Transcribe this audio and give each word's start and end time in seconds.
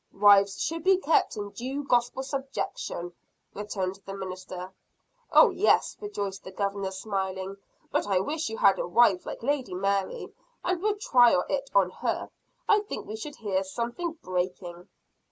"Wives 0.11 0.59
should 0.59 0.83
be 0.83 0.97
kept 0.97 1.37
in 1.37 1.51
due 1.51 1.83
gospel 1.83 2.23
subjection!" 2.23 3.13
returned 3.53 3.99
the 4.03 4.15
minister. 4.15 4.73
"Oh, 5.31 5.51
yes, 5.51 5.95
rejoined 6.01 6.39
the 6.43 6.49
Governor 6.49 6.89
smiling; 6.89 7.57
but 7.91 8.07
I 8.07 8.19
wish 8.19 8.49
you 8.49 8.57
had 8.57 8.79
a 8.79 8.87
wife 8.87 9.27
like 9.27 9.43
Lady 9.43 9.75
Mary, 9.75 10.33
and 10.63 10.81
would 10.81 11.01
try 11.01 11.39
it 11.47 11.69
on 11.75 11.91
her! 11.91 12.31
I 12.67 12.79
think 12.79 13.05
we 13.05 13.15
should 13.15 13.35
hear 13.35 13.63
something 13.63 14.13
breaking." 14.23 14.89